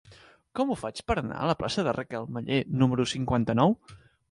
Com 0.59 0.71
ho 0.71 0.77
faig 0.83 1.01
per 1.11 1.17
anar 1.21 1.37
a 1.41 1.51
la 1.51 1.55
plaça 1.61 1.85
de 1.89 1.95
Raquel 1.99 2.27
Meller 2.39 2.59
número 2.83 3.09
cinquanta-nou? 3.15 3.79